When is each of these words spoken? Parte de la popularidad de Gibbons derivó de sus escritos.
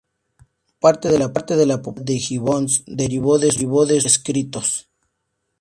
Parte 0.79 1.09
de 1.09 1.19
la 1.19 1.27
popularidad 1.31 2.07
de 2.07 2.17
Gibbons 2.19 2.83
derivó 2.87 3.37
de 3.37 3.51
sus 3.51 4.05
escritos. 4.07 4.89